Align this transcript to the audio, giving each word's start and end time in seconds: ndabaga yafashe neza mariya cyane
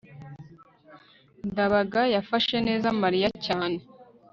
ndabaga 1.49 2.01
yafashe 2.15 2.55
neza 2.67 2.87
mariya 3.01 3.29
cyane 3.45 3.79